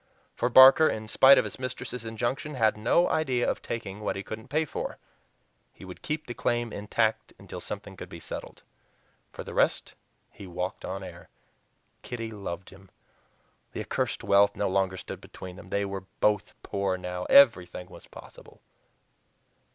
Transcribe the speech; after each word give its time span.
For 0.33 0.49
Barker, 0.49 0.89
in 0.89 1.07
spite 1.07 1.37
of 1.37 1.43
his 1.43 1.59
mistress's 1.59 2.05
injunction, 2.05 2.55
had 2.55 2.75
no 2.75 3.07
idea 3.07 3.47
of 3.47 3.61
taking 3.61 3.99
what 3.99 4.15
he 4.15 4.23
couldn't 4.23 4.47
pay 4.47 4.65
for; 4.65 4.97
he 5.73 5.85
would 5.85 6.01
keep 6.01 6.25
the 6.25 6.33
claim 6.33 6.73
intact 6.73 7.33
until 7.37 7.59
something 7.59 7.95
could 7.95 8.09
be 8.09 8.19
settled. 8.19 8.63
For 9.31 9.43
the 9.43 9.53
rest, 9.53 9.93
he 10.31 10.47
walked 10.47 10.83
on 10.85 11.03
air! 11.03 11.29
Kitty 12.01 12.31
loved 12.31 12.71
him! 12.71 12.89
The 13.73 13.81
accursed 13.81 14.23
wealth 14.23 14.55
no 14.55 14.67
longer 14.69 14.97
stood 14.97 15.21
between 15.21 15.55
them. 15.55 15.69
They 15.69 15.85
were 15.85 16.05
both 16.19 16.55
poor 16.63 16.97
now 16.97 17.25
everything 17.25 17.87
was 17.87 18.07
possible. 18.07 18.63